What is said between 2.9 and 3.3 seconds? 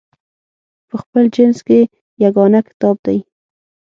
دی.